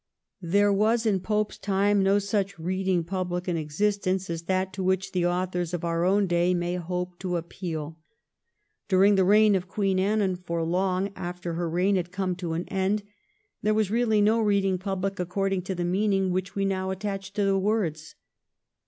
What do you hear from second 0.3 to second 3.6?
There was in Pope's time no such read ing public in